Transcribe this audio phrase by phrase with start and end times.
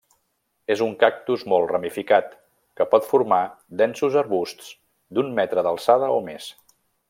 [0.75, 2.33] És un cactus molt ramificat,
[2.81, 3.41] que pot formar
[3.83, 4.73] densos arbusts
[5.19, 6.53] d'un metre d'alçada o més.